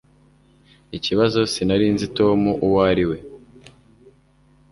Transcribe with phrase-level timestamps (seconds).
[0.97, 3.17] Ikibazo sinari nzi Tom uwo ari we.